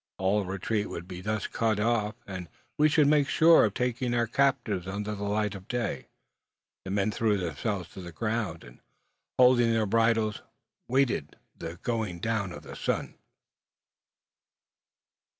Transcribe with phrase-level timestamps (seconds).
[0.17, 4.25] All retreat would thus be cut off, and we should make sure of taking our
[4.25, 6.07] captives under the light of day.
[6.85, 8.79] The men threw themselves to the ground, and,
[9.37, 10.41] holding their bridles,
[10.87, 13.13] waited the going down of the sun.